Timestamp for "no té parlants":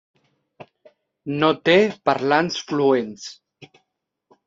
1.45-2.61